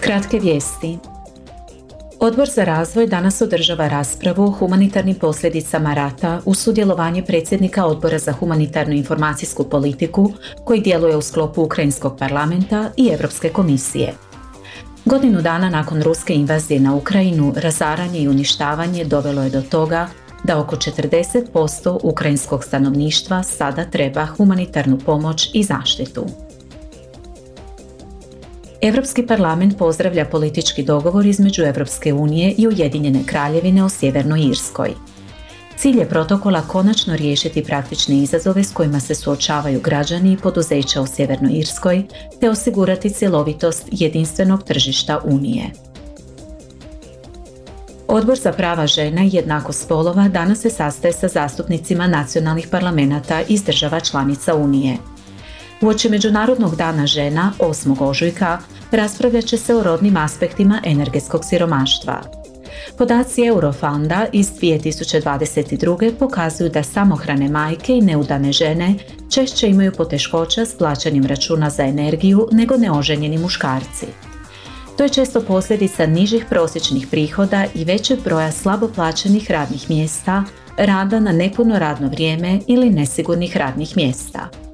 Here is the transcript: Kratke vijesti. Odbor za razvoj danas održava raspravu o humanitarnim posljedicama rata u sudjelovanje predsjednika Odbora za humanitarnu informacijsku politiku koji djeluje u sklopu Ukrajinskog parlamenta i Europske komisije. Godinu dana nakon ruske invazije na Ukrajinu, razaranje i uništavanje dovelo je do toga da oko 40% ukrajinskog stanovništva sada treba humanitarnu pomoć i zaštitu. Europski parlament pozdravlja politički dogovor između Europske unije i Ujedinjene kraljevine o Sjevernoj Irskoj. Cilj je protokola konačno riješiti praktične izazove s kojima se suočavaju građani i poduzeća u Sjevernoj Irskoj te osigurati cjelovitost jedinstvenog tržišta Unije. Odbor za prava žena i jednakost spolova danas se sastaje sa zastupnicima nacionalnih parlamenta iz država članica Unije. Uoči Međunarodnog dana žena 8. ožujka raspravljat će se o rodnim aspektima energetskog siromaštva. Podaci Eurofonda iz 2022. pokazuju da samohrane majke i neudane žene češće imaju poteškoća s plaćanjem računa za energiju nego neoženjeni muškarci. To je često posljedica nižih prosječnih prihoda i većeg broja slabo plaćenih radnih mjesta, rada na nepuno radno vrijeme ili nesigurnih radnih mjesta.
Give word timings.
Kratke 0.00 0.38
vijesti. 0.38 0.98
Odbor 2.20 2.48
za 2.48 2.64
razvoj 2.64 3.06
danas 3.06 3.40
održava 3.42 3.88
raspravu 3.88 4.44
o 4.44 4.50
humanitarnim 4.50 5.14
posljedicama 5.14 5.94
rata 5.94 6.40
u 6.44 6.54
sudjelovanje 6.54 7.22
predsjednika 7.22 7.86
Odbora 7.86 8.18
za 8.18 8.32
humanitarnu 8.32 8.94
informacijsku 8.94 9.64
politiku 9.64 10.32
koji 10.64 10.80
djeluje 10.80 11.16
u 11.16 11.22
sklopu 11.22 11.62
Ukrajinskog 11.62 12.18
parlamenta 12.18 12.90
i 12.96 13.08
Europske 13.12 13.48
komisije. 13.48 14.14
Godinu 15.04 15.42
dana 15.42 15.70
nakon 15.70 16.02
ruske 16.02 16.34
invazije 16.34 16.80
na 16.80 16.94
Ukrajinu, 16.94 17.52
razaranje 17.56 18.20
i 18.20 18.28
uništavanje 18.28 19.04
dovelo 19.04 19.42
je 19.42 19.50
do 19.50 19.62
toga 19.62 20.08
da 20.44 20.60
oko 20.60 20.76
40% 20.76 21.98
ukrajinskog 22.02 22.64
stanovništva 22.64 23.42
sada 23.42 23.84
treba 23.84 24.26
humanitarnu 24.26 24.98
pomoć 24.98 25.50
i 25.54 25.62
zaštitu. 25.62 26.47
Europski 28.80 29.26
parlament 29.26 29.78
pozdravlja 29.78 30.24
politički 30.24 30.82
dogovor 30.82 31.26
između 31.26 31.62
Europske 31.62 32.12
unije 32.12 32.54
i 32.58 32.66
Ujedinjene 32.68 33.20
kraljevine 33.26 33.84
o 33.84 33.88
Sjevernoj 33.88 34.42
Irskoj. 34.42 34.90
Cilj 35.76 35.98
je 35.98 36.08
protokola 36.08 36.62
konačno 36.62 37.16
riješiti 37.16 37.64
praktične 37.64 38.18
izazove 38.18 38.64
s 38.64 38.72
kojima 38.72 39.00
se 39.00 39.14
suočavaju 39.14 39.80
građani 39.80 40.32
i 40.32 40.36
poduzeća 40.36 41.00
u 41.00 41.06
Sjevernoj 41.06 41.52
Irskoj 41.52 42.04
te 42.40 42.50
osigurati 42.50 43.10
cjelovitost 43.10 43.88
jedinstvenog 43.90 44.62
tržišta 44.62 45.20
Unije. 45.24 45.70
Odbor 48.08 48.38
za 48.38 48.52
prava 48.52 48.86
žena 48.86 49.24
i 49.24 49.30
jednakost 49.32 49.84
spolova 49.84 50.28
danas 50.28 50.60
se 50.60 50.70
sastaje 50.70 51.12
sa 51.12 51.28
zastupnicima 51.28 52.06
nacionalnih 52.06 52.68
parlamenta 52.70 53.40
iz 53.48 53.64
država 53.64 54.00
članica 54.00 54.54
Unije. 54.54 54.96
Uoči 55.82 56.08
Međunarodnog 56.08 56.76
dana 56.76 57.06
žena 57.06 57.52
8. 57.58 58.02
ožujka 58.04 58.58
raspravljat 58.90 59.44
će 59.44 59.56
se 59.56 59.74
o 59.74 59.82
rodnim 59.82 60.16
aspektima 60.16 60.80
energetskog 60.84 61.44
siromaštva. 61.44 62.20
Podaci 62.98 63.44
Eurofonda 63.44 64.26
iz 64.32 64.50
2022. 64.52 66.12
pokazuju 66.18 66.70
da 66.70 66.82
samohrane 66.82 67.48
majke 67.48 67.92
i 67.96 68.00
neudane 68.00 68.52
žene 68.52 68.94
češće 69.30 69.68
imaju 69.68 69.92
poteškoća 69.92 70.66
s 70.66 70.78
plaćanjem 70.78 71.26
računa 71.26 71.70
za 71.70 71.82
energiju 71.82 72.48
nego 72.52 72.76
neoženjeni 72.76 73.38
muškarci. 73.38 74.06
To 74.96 75.02
je 75.02 75.08
često 75.08 75.40
posljedica 75.40 76.06
nižih 76.06 76.44
prosječnih 76.50 77.06
prihoda 77.10 77.64
i 77.74 77.84
većeg 77.84 78.18
broja 78.24 78.52
slabo 78.52 78.88
plaćenih 78.94 79.50
radnih 79.50 79.90
mjesta, 79.90 80.44
rada 80.76 81.20
na 81.20 81.32
nepuno 81.32 81.78
radno 81.78 82.08
vrijeme 82.08 82.60
ili 82.66 82.90
nesigurnih 82.90 83.56
radnih 83.56 83.96
mjesta. 83.96 84.67